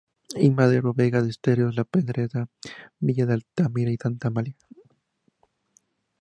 I. 0.45 0.49
Madero, 0.59 0.89
Vega 0.95 1.21
de 1.21 1.29
Esteros, 1.29 1.75
La 1.75 1.83
Pedrera, 1.83 2.47
Villa 2.99 3.27
de 3.27 3.33
Altamira 3.35 3.91
y 3.91 3.97
Santa 3.97 4.29
Amalia. 4.29 4.55